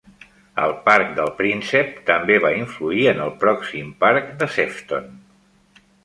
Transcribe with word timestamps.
El 0.67 0.71
Parc 0.85 1.11
del 1.17 1.27
Príncep 1.41 1.91
també 2.07 2.37
va 2.45 2.51
influir 2.61 3.05
en 3.11 3.21
el 3.25 3.33
pròxim 3.43 3.91
Parc 4.05 4.31
de 4.39 4.47
Sefton. 4.55 5.13